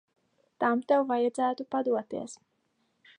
Tam 0.63 0.79
tev 0.91 1.05
vajadzētu 1.11 1.69
padoties. 1.77 2.35